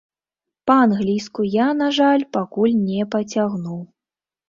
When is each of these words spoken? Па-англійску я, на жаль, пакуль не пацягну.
Па-англійску 0.71 1.47
я, 1.57 1.69
на 1.83 1.91
жаль, 2.01 2.27
пакуль 2.39 2.77
не 2.89 3.01
пацягну. 3.15 3.81